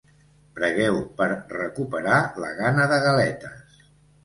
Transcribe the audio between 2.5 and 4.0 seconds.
gana de galetes.